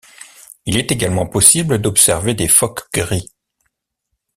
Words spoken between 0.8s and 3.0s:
également possible d'observer des phoques